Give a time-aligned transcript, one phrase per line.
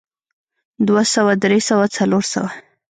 [0.87, 2.49] دوه سوه درې سوه څلور سوه